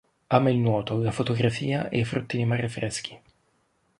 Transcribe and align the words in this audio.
Ama 0.35 0.49
il 0.49 0.57
nuoto, 0.57 0.97
la 0.97 1.11
fotografia 1.11 1.87
e 1.89 1.99
i 1.99 2.05
frutti 2.05 2.35
di 2.35 2.43
mare 2.45 2.67
freschi. 2.67 3.21